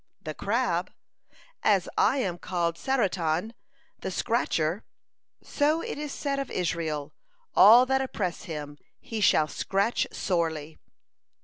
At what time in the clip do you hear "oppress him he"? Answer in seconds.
8.01-9.21